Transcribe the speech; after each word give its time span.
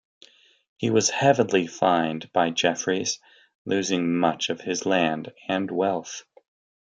He 0.77 0.89
was 0.89 1.11
heavily 1.11 1.67
fined 1.67 2.31
by 2.33 2.49
Jeffreys, 2.49 3.19
losing 3.65 4.17
much 4.17 4.49
of 4.49 4.61
his 4.61 4.83
land 4.87 5.31
and 5.47 5.69
wealth. 5.69 6.23